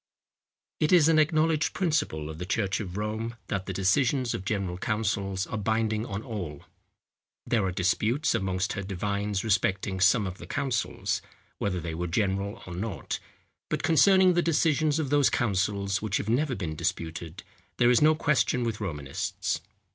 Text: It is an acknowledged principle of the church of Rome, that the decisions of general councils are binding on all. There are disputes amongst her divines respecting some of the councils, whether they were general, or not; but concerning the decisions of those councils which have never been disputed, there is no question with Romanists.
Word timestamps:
It 0.79 0.91
is 0.91 1.07
an 1.09 1.19
acknowledged 1.19 1.75
principle 1.75 2.27
of 2.27 2.39
the 2.39 2.45
church 2.47 2.79
of 2.79 2.97
Rome, 2.97 3.35
that 3.49 3.67
the 3.67 3.71
decisions 3.71 4.33
of 4.33 4.43
general 4.45 4.79
councils 4.79 5.45
are 5.45 5.59
binding 5.59 6.07
on 6.07 6.23
all. 6.23 6.65
There 7.45 7.63
are 7.65 7.71
disputes 7.71 8.33
amongst 8.33 8.73
her 8.73 8.81
divines 8.81 9.43
respecting 9.43 9.99
some 9.99 10.25
of 10.25 10.39
the 10.39 10.47
councils, 10.47 11.21
whether 11.59 11.79
they 11.79 11.93
were 11.93 12.07
general, 12.07 12.63
or 12.65 12.73
not; 12.73 13.19
but 13.69 13.83
concerning 13.83 14.33
the 14.33 14.41
decisions 14.41 14.97
of 14.97 15.11
those 15.11 15.29
councils 15.29 16.01
which 16.01 16.17
have 16.17 16.27
never 16.27 16.55
been 16.55 16.75
disputed, 16.75 17.43
there 17.77 17.91
is 17.91 18.01
no 18.01 18.15
question 18.15 18.63
with 18.63 18.81
Romanists. 18.81 19.61